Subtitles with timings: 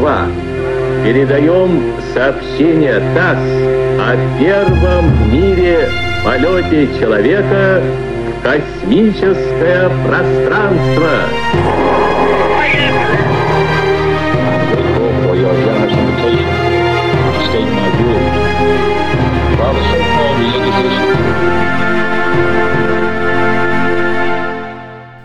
[0.00, 0.26] Москва.
[1.04, 3.38] Передаем сообщение ТАСС
[3.98, 5.88] о первом в мире
[6.24, 7.82] полете человека
[8.28, 11.69] в космическое пространство.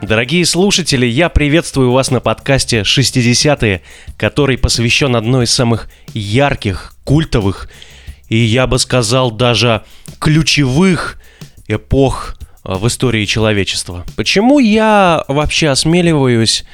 [0.06, 3.82] Дорогие слушатели, я приветствую вас на подкасте «60-е»,
[4.18, 7.68] который посвящен одной из самых ярких, культовых
[8.30, 9.84] и, я бы сказал, даже
[10.20, 11.20] ключевых
[11.68, 14.06] эпох а, в истории человечества.
[14.16, 16.66] Почему я вообще осмеливаюсь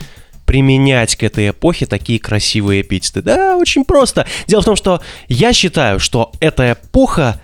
[0.45, 3.21] применять к этой эпохе такие красивые эпитеты?
[3.21, 4.27] Да, очень просто.
[4.47, 7.39] Дело в том, что я считаю, что эта эпоха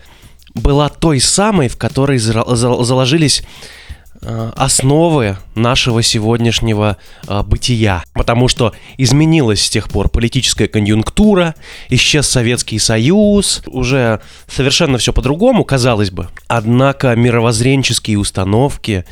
[0.53, 3.76] была той самой, в которой заложились Э,
[4.21, 8.03] основы нашего сегодняшнего э, бытия.
[8.13, 11.55] Потому что изменилась с тех пор политическая конъюнктура,
[11.89, 16.29] исчез Советский Союз, уже совершенно все по-другому, казалось бы.
[16.47, 19.05] Однако мировоззренческие установки,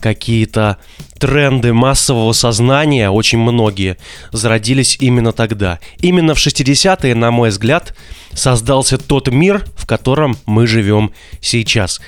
[0.00, 0.78] какие-то
[1.18, 3.98] тренды массового сознания, очень многие,
[4.32, 5.78] зародились именно тогда.
[5.98, 7.94] Именно в 60-е, на мой взгляд,
[8.32, 12.00] создался тот мир, в котором мы живем сейчас.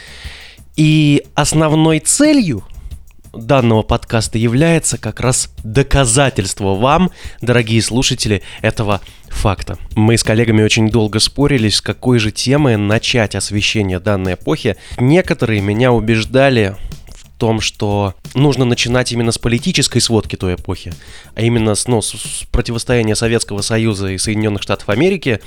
[0.77, 2.65] И основной целью
[3.33, 9.79] данного подкаста является как раз доказательство вам, дорогие слушатели, этого факта.
[9.95, 14.77] Мы с коллегами очень долго спорили, с какой же темы начать освещение данной эпохи.
[14.99, 16.77] Некоторые меня убеждали
[17.09, 20.93] в том, что нужно начинать именно с политической сводки той эпохи,
[21.35, 25.41] а именно с, ну, с противостояния Советского Союза и Соединенных Штатов Америки,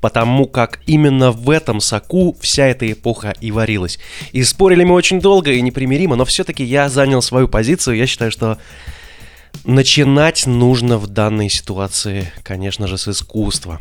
[0.00, 3.98] потому как именно в этом соку вся эта эпоха и варилась.
[4.32, 7.96] И спорили мы очень долго и непримиримо, но все-таки я занял свою позицию.
[7.96, 8.58] Я считаю, что
[9.64, 13.80] начинать нужно в данной ситуации, конечно же, с искусства.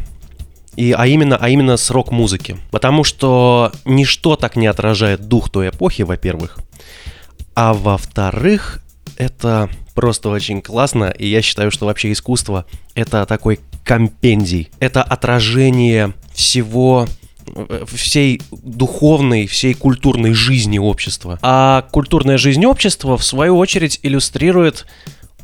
[0.75, 2.57] И, а, именно, а именно с рок-музыки.
[2.71, 6.57] Потому что ничто так не отражает дух той эпохи, во-первых.
[7.55, 8.83] А во-вторых,
[9.17, 16.13] это просто очень классно, и я считаю, что вообще искусство— это такой компендий, это отражение
[16.33, 17.07] всего
[17.87, 21.39] всей духовной, всей культурной жизни общества.
[21.41, 24.85] А культурная жизнь общества, в свою очередь, иллюстрирует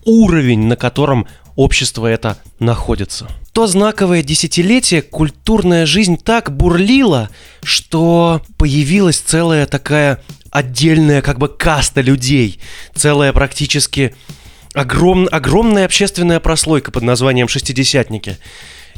[0.04, 3.30] уровень, на котором общество это находится.
[3.54, 7.30] То знаковое десятилетие культурная жизнь так бурлила,
[7.64, 10.22] что появилась целая такая
[10.52, 12.60] отдельная как бы каста людей,
[12.94, 14.14] целая практически
[14.74, 18.38] огром, огромная общественная прослойка под названием «Шестидесятники».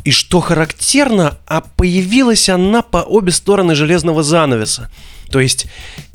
[0.04, 4.92] И что характерно, а появилась она по обе стороны железного занавеса.
[5.32, 5.66] То есть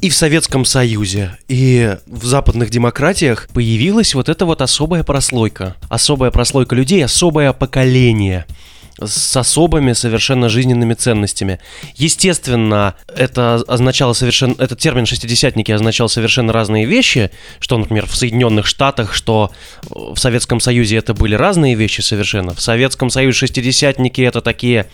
[0.01, 5.77] и в Советском Союзе, и в западных демократиях появилась вот эта вот особая прослойка.
[5.89, 8.47] Особая прослойка людей, особое поколение–
[9.05, 11.61] с особыми совершенно жизненными ценностями.
[11.95, 14.55] Естественно, это означало совершенно...
[14.59, 19.51] Этот термин «шестидесятники» означал совершенно разные вещи, что, например, в Соединенных Штатах, что
[19.89, 22.55] в Советском Союзе это были разные вещи совершенно.
[22.55, 24.87] В Советском Союзе шестидесятники— это такие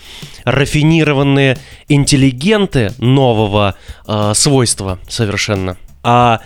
[0.45, 3.75] рафинированные интеллигенты нового
[4.07, 5.77] э, свойства совершенно.
[6.03, 6.41] А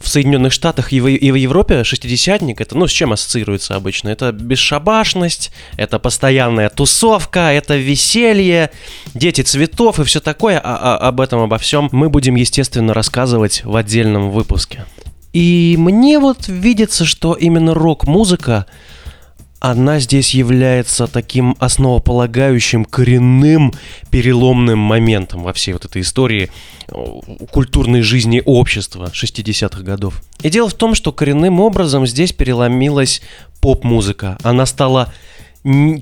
[0.00, 4.08] в Соединенных Штатах и в, и в Европе шестидесятник это, ну, с чем ассоциируется обычно?
[4.08, 8.70] Это бесшабашность, это постоянная тусовка, это веселье,
[9.14, 10.58] дети цветов и все такое.
[10.58, 14.86] А, а об этом, обо всем мы будем, естественно, рассказывать в отдельном выпуске.
[15.32, 18.66] И мне вот видится, что именно рок-музыка
[19.60, 23.72] она здесь является таким основополагающим, коренным,
[24.10, 26.50] переломным моментом во всей вот этой истории
[26.88, 26.94] э,
[27.52, 30.22] культурной жизни общества 60-х годов.
[30.42, 33.20] И дело в том, что коренным образом здесь переломилась
[33.60, 34.38] поп-музыка.
[34.42, 35.12] Она стала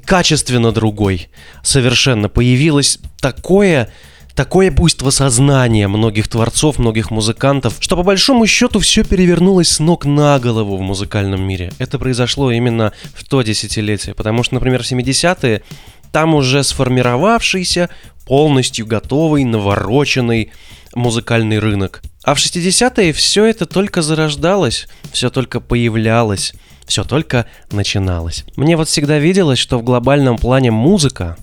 [0.05, 1.29] качественно другой
[1.65, 2.29] совершенно.
[2.29, 3.91] Появилось такое
[4.39, 10.05] такое буйство сознания многих творцов, многих музыкантов, что по большому счету все перевернулось с ног
[10.05, 11.73] на голову в музыкальном мире.
[11.79, 15.65] Это произошло именно в то десятилетие, потому что, например, в 70-е
[16.13, 17.91] там уже сформировавшийся,
[18.27, 20.53] полностью готовый, навороченный
[20.95, 22.01] музыкальный рынок.
[22.23, 26.55] А в 60-е все это только зарождалось, все только появлялось,
[26.87, 28.45] все только начиналось.
[28.55, 31.37] Мне вот всегда виделось, что в глобальном плане музыка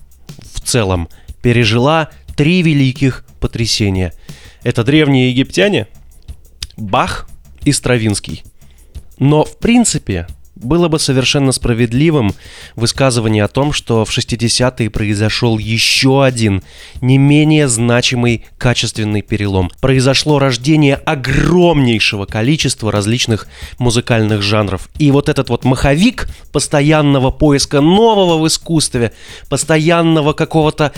[0.54, 1.10] в целом
[1.42, 4.12] пережила три великих потрясения.
[4.62, 5.88] Это древние египтяне,
[6.76, 7.28] Бах
[7.64, 8.44] и Стравинский.
[9.18, 12.32] Но, в принципе, Было бы совершенно справедливым
[12.76, 16.62] высказывание о том, что в 60-е произошел еще один,
[17.02, 19.70] не менее значимый качественный перелом.
[19.82, 23.48] Произошло рождение огромнейшего количества различных
[23.78, 24.88] музыкальных жанров.
[24.98, 29.12] И вот этот вот маховик постоянного поиска нового в искусстве,
[29.50, 30.92] постоянного какого-то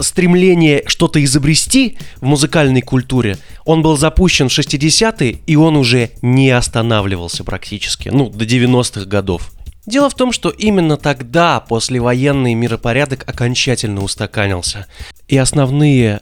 [0.00, 6.50] стремление что-то изобрести в музыкальной культуре, он был запущен в 60-е, и он уже не
[6.50, 9.52] останавливался практически, ну, до 90-х годов.
[9.86, 14.86] Дело в том, что именно тогда послевоенный миропорядок окончательно устаканился,
[15.28, 16.20] и основные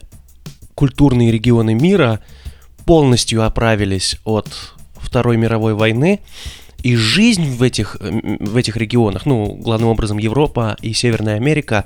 [0.75, 2.19] культурные регионы мира
[2.85, 4.49] полностью оправились от
[4.97, 6.19] Второй мировой войны,
[6.83, 11.85] и жизнь в этих, в этих регионах, ну, главным образом Европа и Северная Америка,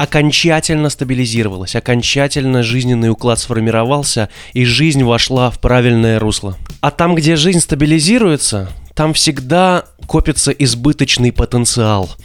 [0.00, 6.56] окончательно стабилизировалась, окончательно жизненный уклад сформировался, и жизнь вошла в правильное русло.
[6.80, 12.10] А там, где жизнь стабилизируется, там всегда копится избыточный потенциал–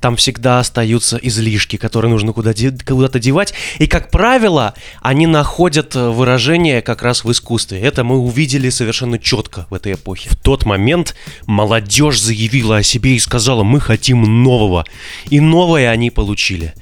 [0.00, 3.54] там всегда остаются излишки, которые нужно куда-то девать.
[3.78, 7.80] И, как правило, они находят выражение как раз в искусстве.
[7.80, 10.28] Это мы увидели совершенно четко в этой эпохе.
[10.28, 11.14] В тот момент
[11.46, 14.84] молодежь заявила о себе и сказала, мы хотим нового.
[15.30, 16.74] И новое они получили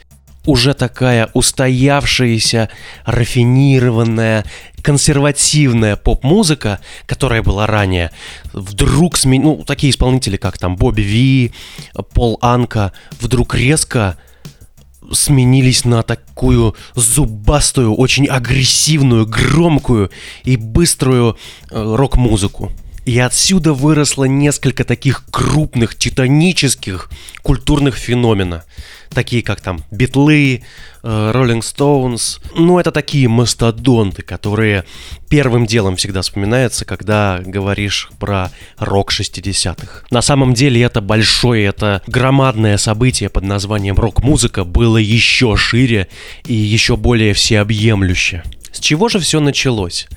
[0.47, 2.69] уже такая устоявшаяся,
[3.05, 4.45] рафинированная,
[4.83, 8.11] консервативная поп-музыка, которая была ранее,
[8.53, 9.43] вдруг смен...
[9.43, 11.53] ну, такие исполнители, как там Бобби Ви,
[12.13, 14.19] Пол Анка, вдруг резко
[15.13, 20.11] сменились на такую зубастую, очень агрессивную, громкую
[20.45, 21.37] и быструю
[21.71, 22.73] э, рок-музыку.
[23.05, 27.11] И отсюда выросло несколько таких крупных, титанических
[27.43, 28.65] культурных феномена–
[29.13, 30.63] такие как там Битлы,
[31.03, 32.41] Роллинг Стоунс.
[32.55, 34.85] Ну, это такие мастодонты, которые
[35.29, 40.05] первым делом всегда вспоминаются, когда говоришь про рок 60-х.
[40.11, 46.09] На самом деле это большое, это громадное событие под названием рок-музыка было еще шире
[46.47, 48.43] и еще более всеобъемлюще.
[48.73, 50.09] С чего же все началось?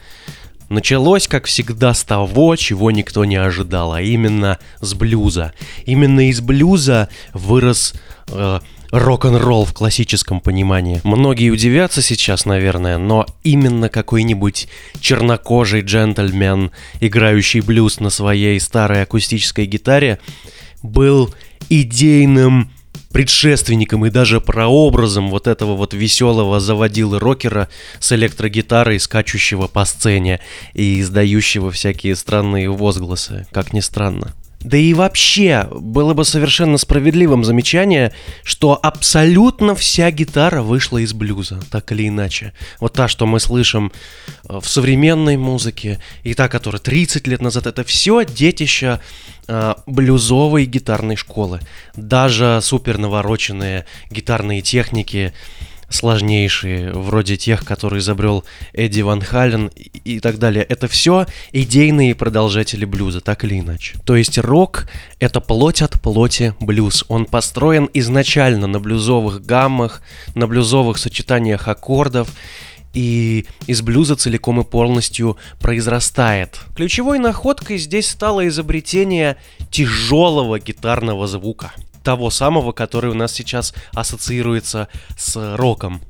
[0.70, 5.54] Началось, как всегда, с того, чего никто не ожидал, а именно с блюза.
[5.86, 7.94] Именно из блюза вырос
[8.30, 8.60] э,
[8.92, 11.02] рок-н-ролл в классическом понимании.
[11.04, 14.68] Многие удивятся сейчас, наверное, но именно какой-нибудь
[15.00, 20.20] чернокожий джентльмен, играющий блюз на своей старой акустической гитаре,
[20.84, 21.34] был
[21.70, 22.72] идейным
[23.16, 30.42] предшественником и даже прообразом вот этого вот веселого заводилы рокера с электрогитарой, скачущего по сцене
[30.74, 34.34] и издающего всякие странные возгласы, как ни странно.
[34.66, 38.12] Да и вообще, было бы совершенно справедливым замечание,
[38.44, 42.52] что абсолютно вся гитара вышла из блюза, так или иначе.
[42.80, 43.92] Вот та, что мы слышим
[44.50, 49.02] э, в современной музыке, и та, которая 30 лет назад, это все детище
[49.48, 51.60] э, блюзовой гитарной школы.
[51.96, 55.32] Даже супер навороченные гитарные техники,
[55.96, 58.44] сложнейшие, вроде тех, которые изобрел
[58.74, 59.72] Эдди Ван Хален
[60.04, 60.64] и так далее.
[60.64, 63.98] Это все идейные продолжатели блюза, так или иначе.
[64.06, 64.88] То есть рок—
[65.20, 67.06] это плоть от плоти блюз.
[67.08, 70.02] Он построен изначально на блюзовых гаммах,
[70.36, 72.30] на блюзовых сочетаниях аккордов,
[72.94, 76.60] и из блюза целиком и полностью произрастает.
[76.76, 79.36] Ключевой находкой здесь стало изобретение
[79.70, 81.74] тяжелого гитарного звука—
[82.06, 86.02] того самого, который у нас сейчас ассоциируется с роком.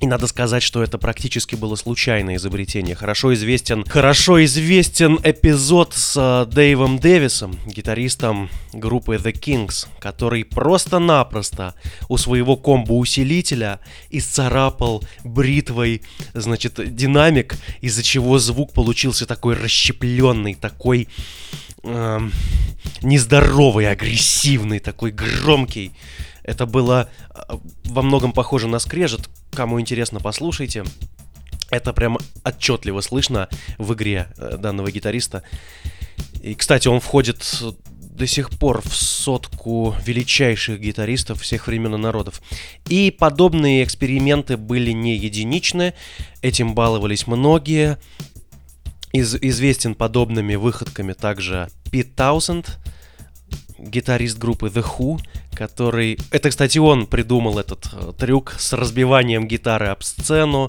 [0.00, 2.94] И надо сказать, что это практически было случайное изобретение.
[2.96, 11.74] Хорошо известен, хорошо известен эпизод с э, Дэйвом Дэвисом, гитаристом группы The Kings, который просто-напросто
[12.08, 16.00] у своего комбо-усилителя исцарапал бритвой,
[16.32, 21.08] значит, динамик, из-за чего звук получился такой расщепленный, такой
[21.82, 22.20] э,
[23.02, 25.92] нездоровый, агрессивный, такой громкий.
[26.42, 29.28] Это было э, во многом похоже на скрежет.
[29.52, 30.84] Кому интересно, послушайте.
[31.70, 35.42] Это прям отчетливо слышно в игре э, данного гитариста.
[36.42, 37.44] И, кстати, он входит
[38.20, 42.42] до сих пор в сотку величайших гитаристов всех времен и народов.
[42.88, 45.94] И подобные эксперименты были не единичны,
[46.42, 47.96] этим баловались многие.
[49.12, 52.78] Из, известен подобными выходками также Пит Таусенд,
[53.78, 55.20] гитарист группы The Who,
[55.52, 56.18] который...
[56.30, 60.68] Это, кстати, он придумал этот э, трюк с разбиванием гитары об сцену,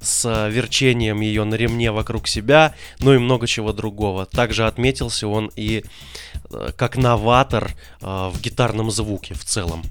[0.00, 4.24] с э, верчением ее на ремне вокруг себя, ну и много чего другого.
[4.24, 5.84] Также отметился он и
[6.50, 9.82] э, как новатор в гитарном звуке в целом.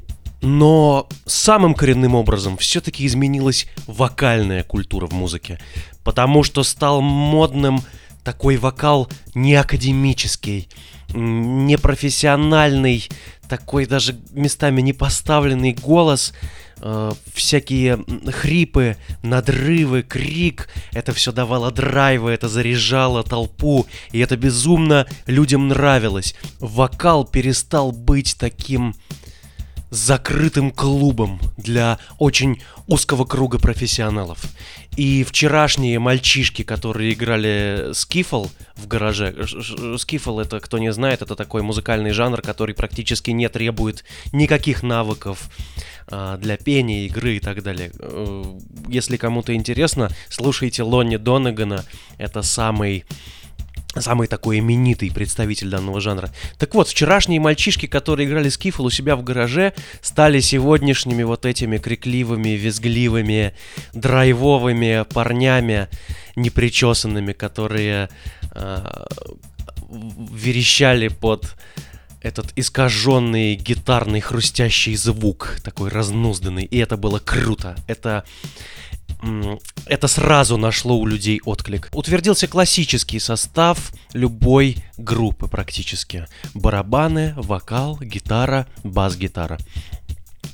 [0.41, 5.59] Но самым коренным образом все-таки изменилась вокальная культура в музыке,
[6.03, 7.81] потому что стал модным
[8.23, 10.67] такой вокал не академический,
[11.13, 13.07] непрофессиональный,
[13.47, 16.33] такой даже местами непоставленный голос,
[16.77, 20.69] э, всякие хрипы, надрывы, крик.
[20.91, 26.33] Это все давало драйвы, это заряжало толпу, и это безумно людям нравилось.
[26.59, 28.95] Вокал перестал быть таким
[29.91, 34.39] закрытым клубом для очень узкого круга профессионалов.
[34.97, 39.35] И вчерашние мальчишки, которые играли скифл в гараже,
[39.97, 45.49] скифл это, кто не знает, это такой музыкальный жанр, который практически не требует никаких навыков
[46.07, 47.91] а, для пения, игры и так далее.
[47.99, 48.43] Э,
[48.87, 51.85] если кому-то интересно, слушайте Лонни Донагана,
[52.17, 53.05] это самый
[53.99, 56.31] самый такой именитый представитель данного жанра.
[56.57, 61.77] Так вот, вчерашние мальчишки, которые играли скифл у себя в гараже, стали сегодняшними вот этими
[61.77, 63.53] крикливыми, визгливыми,
[63.93, 65.89] драйвовыми парнями,
[66.35, 68.09] непричесанными, которые
[68.53, 69.05] э,
[70.31, 71.55] верещали под
[72.21, 77.75] этот искаженный гитарный хрустящий звук, такой разнузданный, и это было круто.
[77.87, 78.23] Это
[79.85, 81.89] это сразу нашло у людей отклик.
[81.93, 86.27] Утвердился классический состав любой группы практически.
[86.53, 89.57] Барабаны, вокал, гитара, бас-гитара.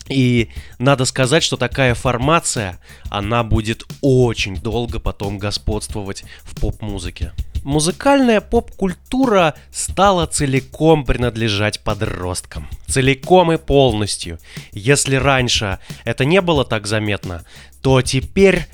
[0.09, 7.33] И надо сказать, что такая формация, она будет очень долго потом господствовать в поп-музыке.
[7.63, 12.69] Музыкальная поп-культура стала целиком принадлежать подросткам.
[12.87, 14.39] Целиком и полностью.
[14.71, 17.43] Если раньше это не было так заметно,
[17.87, 18.67] то теперь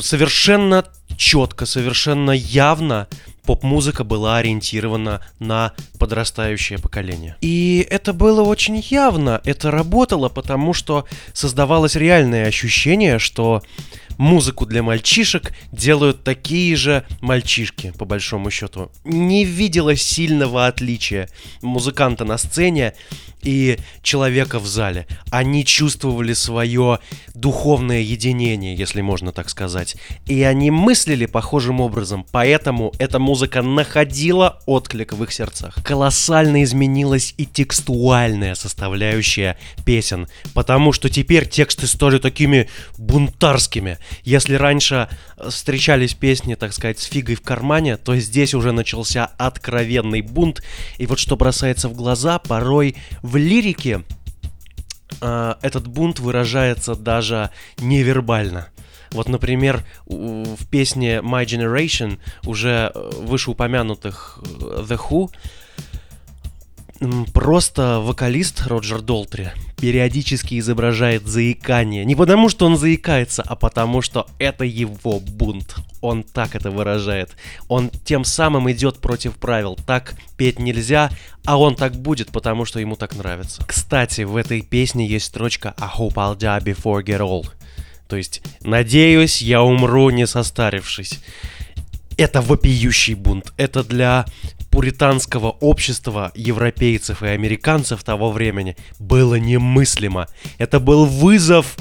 [0.00, 0.84] совершенно
[1.16, 3.06] четко, совершенно явно
[3.44, 7.36] поп-музыка была ориентирована на подрастающее поколение.
[7.40, 13.62] И это было очень явно, это работало, потому что создавалось реальное ощущение, что
[14.18, 18.90] музыку для мальчишек делают такие же мальчишки, по большому счету.
[19.04, 21.28] Не видела сильного отличия
[21.62, 22.94] музыканта на сцене
[23.42, 25.06] и человека в зале.
[25.30, 27.00] Они чувствовали свое
[27.34, 29.96] духовное единение, если можно так сказать.
[30.26, 35.74] И они мыслили похожим образом, поэтому эта музыка находила отклик в их сердцах.
[35.84, 43.98] Колоссально изменилась и текстуальная составляющая песен, потому что теперь тексты стали такими бунтарскими.
[44.24, 49.26] Если раньше э, встречались песни, так сказать, с фигой в кармане, то здесь уже начался
[49.38, 50.62] откровенный бунт.
[50.98, 54.02] И вот что бросается в глаза, порой в лирике
[55.20, 58.68] э, этот бунт выражается даже невербально.
[59.12, 65.30] Вот, например, в песне My Generation уже э, вышеупомянутых э, The Who
[67.32, 72.04] просто вокалист Роджер Долтри периодически изображает заикание.
[72.04, 75.76] Не потому, что он заикается, а потому, что это его бунт.
[76.00, 77.36] Он так это выражает.
[77.68, 79.76] Он тем самым идет против правил.
[79.86, 81.10] Так петь нельзя,
[81.44, 83.64] а он так будет, потому что ему так нравится.
[83.66, 87.50] Кстати, в этой песне есть строчка I hope I'll die before get old.
[88.08, 91.18] То есть, надеюсь, я умру не состарившись.
[92.16, 93.52] Это вопиющий бунт.
[93.56, 94.26] Это для
[94.72, 100.28] пуританского общества европейцев и американцев того времени было немыслимо.
[100.56, 101.76] Это был вызов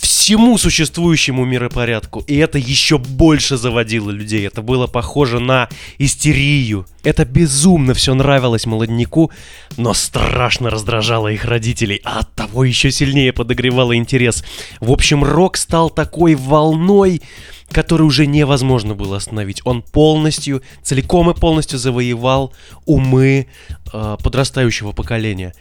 [0.00, 2.20] всему существующему миропорядку.
[2.26, 4.46] И это еще больше заводило людей.
[4.46, 6.86] Это было похоже на истерию.
[7.02, 9.30] Это безумно все нравилось молодняку,
[9.76, 14.44] но страшно раздражало их родителей, а от того еще сильнее подогревало интерес.
[14.80, 17.22] В общем, рок стал такой волной,
[17.70, 19.60] который уже невозможно было остановить.
[19.64, 22.52] Он полностью, целиком и полностью завоевал
[22.86, 23.46] умы
[23.92, 25.54] э, подрастающего поколения.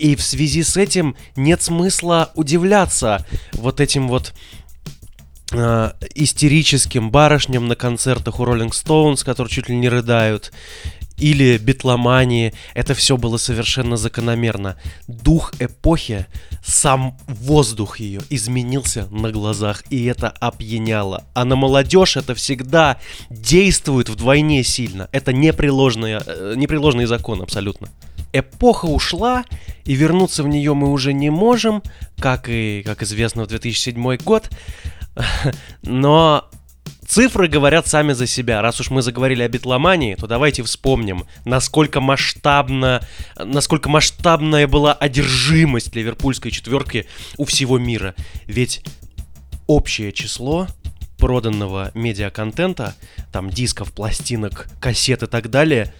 [0.00, 4.32] И в связи с этим нет смысла удивляться вот этим вот
[5.52, 10.52] э, истерическим барышням на концертах у Rolling Stones, которые чуть ли не рыдают,
[11.18, 14.76] или битломании, это все было совершенно закономерно.
[15.06, 16.24] Дух эпохи,
[16.64, 21.24] сам воздух ее изменился на глазах, и это опьяняло.
[21.34, 22.96] А на молодежь это всегда
[23.28, 25.10] действует вдвойне сильно.
[25.12, 27.90] Это непреложный, э, непреложный закон абсолютно
[28.32, 29.44] эпоха ушла,
[29.84, 31.82] и вернуться в нее мы уже не можем,
[32.18, 34.50] как и, как известно, в 2007 год.
[35.82, 36.48] Но
[37.06, 38.62] цифры говорят сами за себя.
[38.62, 43.02] Раз уж мы заговорили о битломании, то давайте вспомним, насколько масштабно,
[43.36, 47.06] насколько масштабная была одержимость ливерпульской четверки
[47.36, 48.14] у всего мира.
[48.46, 48.82] Ведь
[49.66, 50.68] общее число
[51.18, 52.94] проданного медиаконтента,
[53.30, 55.92] там дисков, пластинок, кассет и так далее,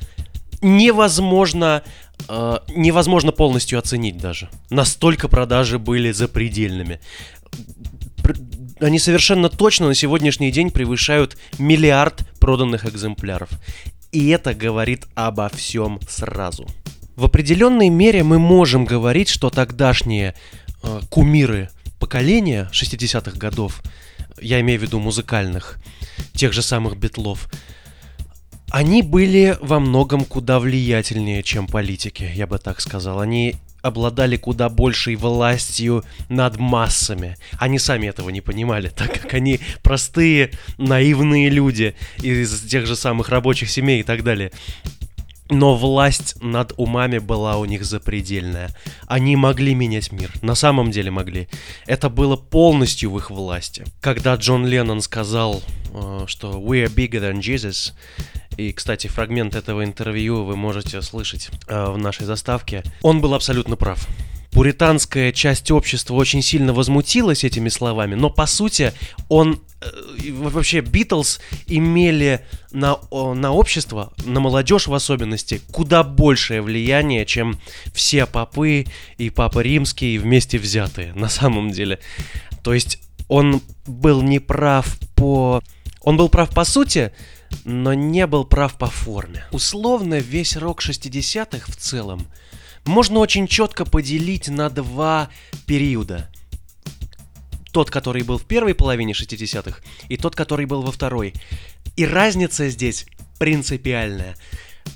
[0.61, 1.83] невозможно
[2.29, 4.49] э, невозможно полностью оценить даже.
[4.71, 7.01] Настолько продажи были запредельными.
[8.81, 13.51] Они совершенно точно на сегодняшний день превышают миллиард проданных экземпляров.
[14.13, 16.67] И это говорит обо всем сразу.
[17.17, 20.35] В определенной мере мы можем говорить, что тогдашние
[20.83, 23.83] э, кумиры поколения 60-х годов,
[24.41, 25.79] я имею в виду музыкальных,
[26.35, 27.49] тех же самых битлов,
[28.71, 33.21] они были во многом куда влиятельнее, чем политики, я бы так сказал.
[33.21, 37.37] Они обладали куда большей властью над массами.
[37.59, 43.29] Они сами этого не понимали, так как они простые, наивные люди из тех же самых
[43.29, 44.53] рабочих семей и так далее.
[45.53, 48.71] Но власть над умами была у них запредельная.
[49.09, 50.31] Они могли менять мир.
[50.43, 51.49] На самом деле могли.
[51.87, 53.85] Это было полностью в их власти.
[54.01, 55.61] Когда Джон Леннон сказал,
[55.93, 57.95] э, что «We are bigger than Jesus»,
[58.57, 62.83] и, кстати, фрагмент этого интервью вы можете слышать э, в нашей заставке.
[63.03, 64.07] Он был абсолютно прав.
[64.51, 68.93] Пуританская часть общества очень сильно возмутилась этими словами, но по сути
[69.29, 69.87] он э,
[70.33, 77.61] вообще Битлз имели на, на общество, на молодежь в особенности, куда большее влияние, чем
[77.95, 78.87] все папы
[79.19, 82.01] и папа римский вместе взятые, на самом деле.
[82.65, 85.63] То есть он был неправ по...
[86.03, 87.13] Он был прав по сути,
[87.65, 89.45] но не был прав по форме.
[89.53, 92.27] Условно, весь рок 60-х в целом
[92.85, 95.29] можно очень четко поделить на два
[95.67, 96.31] периода.
[97.73, 101.35] Тот, который был в первой половине 60-х, и тот, который был во второй.
[101.97, 103.07] И разница здесь
[103.39, 104.37] принципиальная.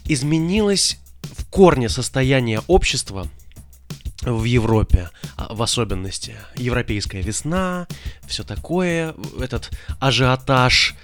[0.07, 3.29] Изменилось в корне состояние общества
[4.23, 6.35] в Европе, а, в особенности.
[6.57, 7.87] Европейская весна,
[8.27, 9.71] все такое, этот
[10.01, 10.95] ажиотаж,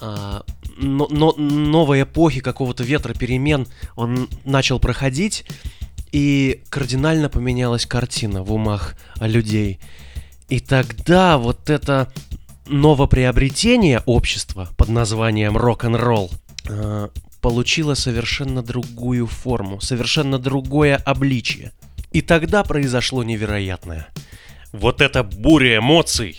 [0.00, 3.66] но, но, новой эпохи, какого-то ветра перемен,
[3.96, 5.44] он начал проходить,
[6.12, 9.78] и кардинально поменялась картина в умах людей.
[10.48, 12.12] И тогда вот это
[12.66, 16.30] новоприобретение общества под названием рок-н-ролл
[16.68, 17.08] э,
[17.40, 21.72] получило совершенно другую форму, совершенно другое обличие.
[22.12, 24.08] И тогда произошло невероятное.
[24.72, 26.38] Вот эта буря эмоций,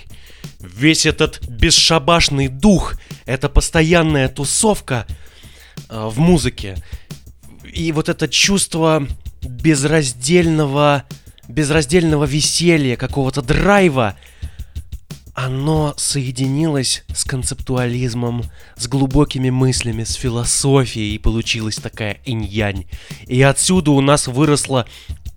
[0.64, 2.96] весь этот бесшабашный дух,
[3.26, 5.06] эта постоянная тусовка
[5.90, 6.78] э, в музыке,
[7.72, 9.08] и вот это чувство
[9.42, 11.04] безраздельного,
[11.48, 14.18] безраздельного веселья, какого-то драйва,
[15.34, 18.44] оно соединилось с концептуализмом,
[18.76, 22.86] с глубокими мыслями, с философией, и получилась такая инь-янь.
[23.28, 24.86] И отсюда у нас выросла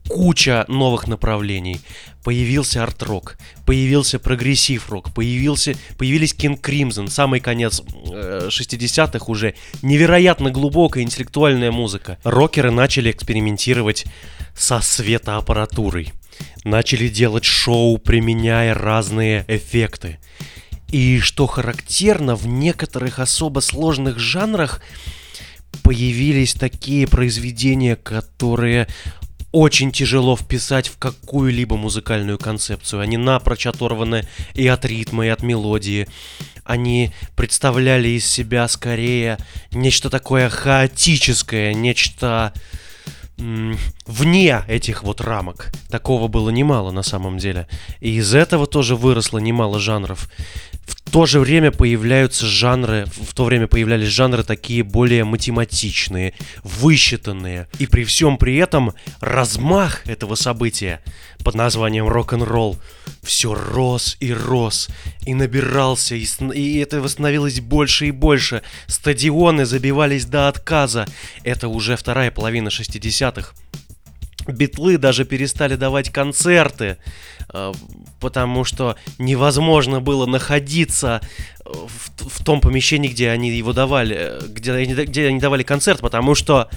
[0.08, 1.80] куча новых направлений.
[2.22, 3.36] Появился арт-рок,
[3.66, 12.18] появился прогрессив-рок, появился, появились King Crimson, самый конец э, 60-х уже, невероятно глубокая интеллектуальная музыка.
[12.24, 14.06] Рокеры начали экспериментировать
[14.56, 16.12] со светоаппаратурой,
[16.64, 20.18] начали делать шоу, применяя разные эффекты.
[20.88, 24.80] И что характерно, в некоторых особо сложных жанрах
[25.82, 28.86] появились такие произведения, которые
[29.54, 33.02] очень тяжело вписать в какую-либо музыкальную концепцию.
[33.02, 36.08] Они напрочь оторваны и от ритма, и от мелодии.
[36.64, 39.38] Они представляли из себя скорее
[39.70, 42.52] нечто такое хаотическое, нечто
[43.36, 45.70] вне этих вот рамок.
[45.88, 47.68] Такого было немало на самом деле.
[48.00, 50.28] И из этого тоже выросло немало жанров.
[51.14, 57.68] То же время появляются жанры, в то время появлялись жанры такие более математичные, высчитанные.
[57.78, 61.00] И при всем при этом размах этого события
[61.44, 62.80] под названием рок-н-ролл
[63.22, 64.88] все рос и рос,
[65.24, 68.62] и набирался, и, и это становилось больше и больше.
[68.88, 71.06] Стадионы забивались до отказа.
[71.44, 73.54] Это уже вторая половина 60-х.
[74.46, 76.98] Битлы даже перестали давать концерты,
[77.52, 77.72] э,
[78.20, 81.20] потому что невозможно было находиться
[81.64, 86.00] э, в, в том помещении, где они его давали, э, где где они давали концерт,
[86.00, 86.68] потому что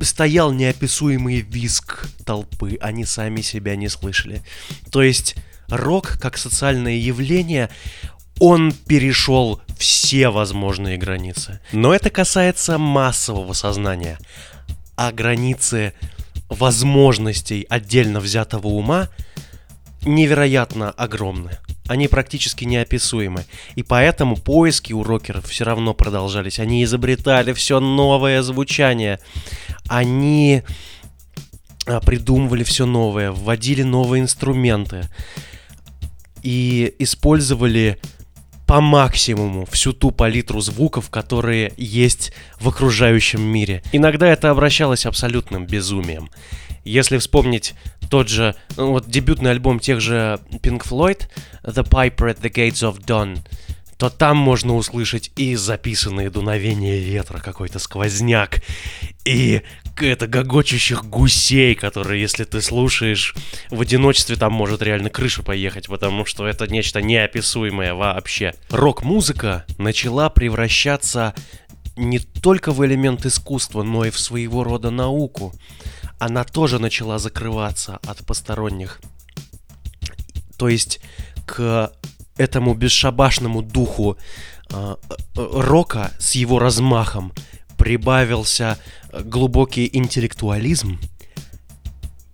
[0.00, 4.42] стоял неописуемый виск толпы, они сами себя не слышали.
[4.90, 5.36] То есть
[5.68, 7.70] рок, как социальное явление,
[8.40, 11.60] он перешел все возможные границы.
[11.72, 14.18] Но это касается массового сознания.
[14.96, 15.92] А границы
[16.54, 19.08] возможностей отдельно взятого ума
[20.04, 21.58] невероятно огромны.
[21.86, 23.44] Они практически неописуемы.
[23.74, 26.58] И поэтому поиски у рокеров все равно продолжались.
[26.58, 29.20] Они изобретали все новое звучание.
[29.88, 30.62] Они
[31.86, 35.02] а, придумывали все новое, вводили новые инструменты
[36.42, 37.98] и использовали
[38.66, 43.82] по максимуму всю ту палитру звуков, которые есть в окружающем мире.
[43.92, 46.30] Иногда это обращалось абсолютным безумием.
[46.84, 47.74] Если вспомнить
[48.10, 51.28] тот же, ну, вот дебютный альбом тех же Pink Floyd,
[51.62, 53.38] The Piper at the Gates of Dawn,
[53.96, 58.62] то там можно услышать и записанные дуновения ветра, какой-то сквозняк,
[59.24, 59.62] и
[60.02, 63.34] это гогочущих гусей, которые, если ты слушаешь
[63.70, 68.54] в одиночестве, там может реально крыша поехать, потому что это нечто неописуемое вообще.
[68.70, 71.34] Рок-музыка начала превращаться
[71.96, 75.54] не только в элемент искусства, но и в своего рода науку.
[76.18, 79.00] Она тоже начала закрываться от посторонних.
[80.56, 81.00] То есть
[81.46, 81.92] к
[82.36, 84.16] этому бесшабашному духу
[84.70, 84.96] э,
[85.36, 87.32] рока с его размахом
[87.84, 88.78] прибавился
[89.12, 90.98] глубокий интеллектуализм,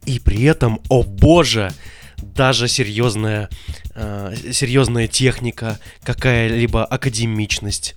[0.06, 1.72] и при этом, о боже,
[2.18, 3.48] даже серьезная,
[3.96, 7.96] э, серьезная техника, какая-либо академичность.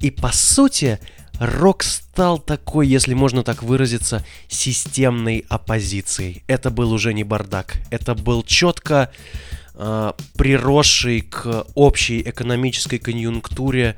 [0.00, 0.98] И по сути,
[1.38, 6.42] рок стал такой, если можно так выразиться, системной оппозицией.
[6.48, 9.12] Это был уже не бардак, это был четко
[9.74, 13.96] э, приросший к общей экономической конъюнктуре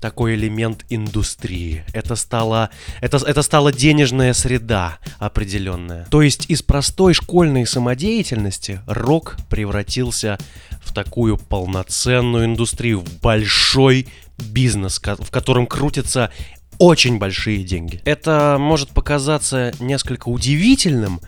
[0.00, 1.84] такой элемент индустрии.
[1.92, 6.06] Это стало, это, это стала денежная среда определенная.
[6.10, 10.38] То есть из простой школьной самодеятельности рок превратился
[10.82, 14.08] в такую полноценную индустрию, в большой
[14.38, 16.30] бизнес, в котором крутятся
[16.78, 18.00] очень большие деньги.
[18.06, 21.20] Это может показаться несколько удивительным,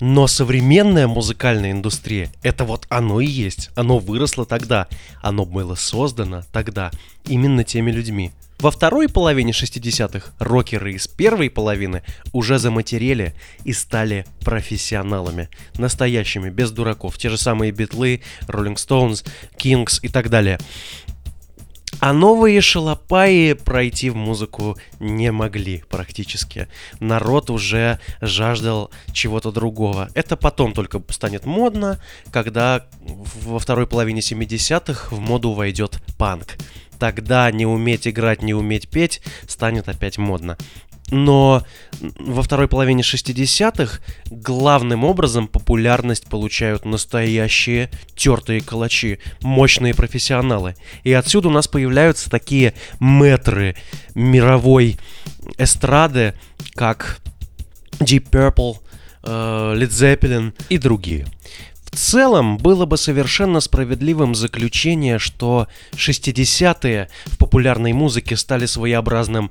[0.00, 3.70] но современная музыкальная индустрия, это вот оно и есть.
[3.74, 4.88] Оно выросло тогда.
[5.22, 6.90] Оно было создано тогда
[7.26, 8.32] именно теми людьми.
[8.60, 13.34] Во второй половине 60-х рокеры из первой половины уже заматерели
[13.64, 15.48] и стали профессионалами.
[15.78, 17.16] Настоящими, без дураков.
[17.16, 19.24] Те же самые Битлы, Роллинг Стоунс,
[19.56, 20.58] Кингс и так далее.
[22.00, 26.66] А новые шалопаи пройти в музыку не могли практически.
[26.98, 30.08] Народ уже жаждал чего-то другого.
[30.14, 32.00] Это потом только станет модно,
[32.32, 32.86] когда
[33.42, 36.56] во второй половине 70-х в моду войдет панк.
[36.98, 40.56] Тогда не уметь играть, не уметь петь станет опять модно.
[41.10, 41.64] Но
[42.00, 50.76] во второй половине 60-х главным образом популярность получают настоящие тертые калачи, мощные профессионалы.
[51.02, 53.76] И отсюда у нас появляются такие метры
[54.14, 54.98] мировой
[55.58, 56.34] эстрады,
[56.74, 57.20] как
[57.98, 58.76] Deep Purple,
[59.22, 61.26] э, Led Zeppelin и другие.
[61.90, 69.50] В целом, было бы совершенно справедливым заключение, что 60-е в популярной музыке стали своеобразным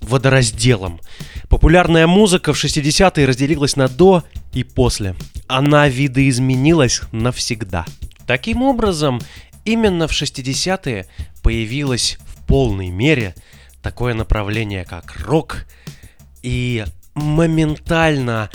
[0.00, 1.00] водоразделом.
[1.48, 5.14] Популярная музыка в 60-е разделилась на до и после.
[5.46, 7.84] Она видоизменилась навсегда.
[8.26, 9.20] Таким образом,
[9.66, 11.06] именно в 60-е
[11.42, 13.34] появилось в полной мере
[13.82, 15.66] такое направление, как рок,
[16.42, 18.50] и моментально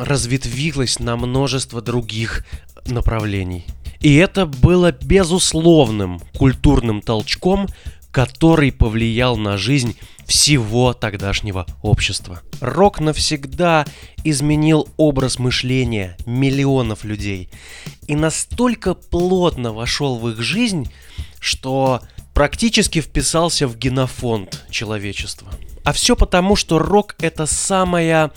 [0.00, 2.44] разветвилась на множество других
[2.86, 3.66] направлений.
[4.00, 7.68] И это было безусловным культурным толчком,
[8.10, 12.40] который повлиял на жизнь всего тогдашнего общества.
[12.60, 13.84] Рок навсегда
[14.24, 17.50] изменил образ мышления миллионов людей
[18.06, 20.90] и настолько плотно вошел в их жизнь,
[21.40, 22.00] что
[22.32, 25.48] практически вписался в генофонд человечества.
[25.84, 28.30] А все потому, что рок это самая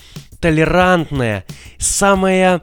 [0.44, 1.46] толерантная,
[1.78, 2.62] самая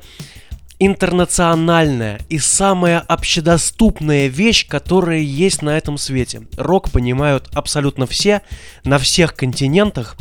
[0.78, 6.42] интернациональная и самая общедоступная вещь, которая есть на этом свете.
[6.58, 8.42] Рок понимают абсолютно все,
[8.84, 10.18] на всех континентах,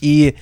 [0.00, 0.36] и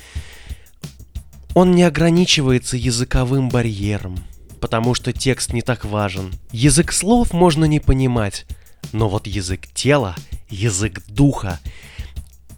[1.54, 4.18] он не ограничивается языковым барьером,
[4.60, 6.34] потому что текст не так важен.
[6.52, 8.44] Язык слов можно не понимать,
[8.92, 10.14] но вот язык тела,
[10.50, 11.58] язык духа,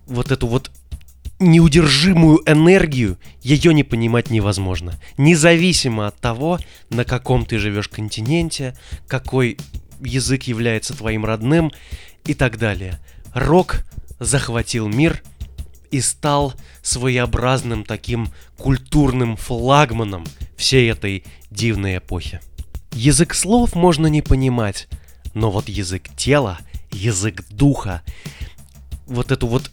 [0.09, 0.73] вот эту вот
[1.39, 4.95] неудержимую энергию, ее не понимать невозможно.
[5.19, 6.59] Независимо от того,
[6.91, 9.59] на каком ты живешь континенте, какой
[10.01, 11.73] язык является твоим родным
[12.25, 12.99] и так далее.
[13.35, 13.85] Рок
[14.19, 15.23] захватил мир
[15.91, 20.25] и стал своеобразным таким культурным флагманом
[20.57, 22.41] всей этой дивной эпохи.
[22.93, 24.89] Язык слов можно не понимать,
[25.35, 26.59] но вот язык тела,
[26.91, 28.03] язык духа,
[29.07, 29.71] вот эту вот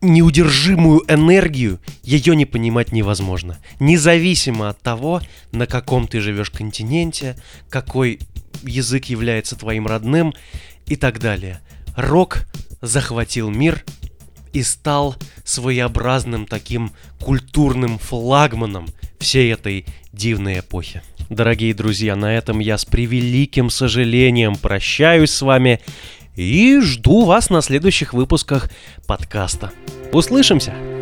[0.00, 3.58] неудержимую энергию, ее не понимать невозможно.
[3.80, 5.20] Независимо от того,
[5.52, 7.36] на каком ты живешь континенте,
[7.68, 8.20] какой
[8.62, 10.34] язык является твоим родным
[10.86, 11.60] и так далее.
[11.96, 12.46] Рок
[12.80, 13.84] захватил мир
[14.52, 18.86] и стал своеобразным таким культурным флагманом
[19.18, 21.02] всей этой дивной эпохи.
[21.28, 25.80] Дорогие друзья, на этом я с превеликим сожалением прощаюсь с вами
[26.38, 28.70] и жду вас на следующих выпусках
[29.06, 29.72] подкаста.
[30.12, 30.97] Услышимся!